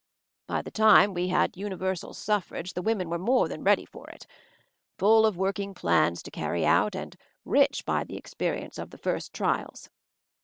'"By 0.47 0.63
the 0.63 0.71
time 0.71 1.13
we 1.13 1.27
had 1.27 1.55
universal 1.55 2.15
suffrage 2.15 2.73
/ 2.73 2.73
the 2.73 2.81
women 2.81 3.07
were 3.07 3.19
more 3.19 3.47
than 3.47 3.63
ready 3.63 3.85
for 3.85 4.09
it, 4.09 4.25
full 4.97 5.27
of 5.27 5.37
working 5.37 5.75
plans 5.75 6.23
to 6.23 6.31
carry 6.31 6.65
out, 6.65 6.95
and 6.95 7.15
rich 7.45 7.85
by 7.85 8.03
the 8.03 8.17
experience 8.17 8.79
of 8.79 8.89
the 8.89 8.97
first 8.97 9.31
trials. 9.31 9.91